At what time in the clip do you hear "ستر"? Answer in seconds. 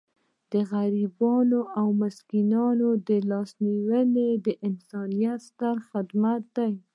5.49-5.75